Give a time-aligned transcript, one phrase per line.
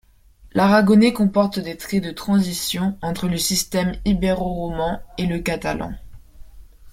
[0.53, 5.93] L'aragonais comporte des traits de transitions entre le système ibéro-roman et le catalan.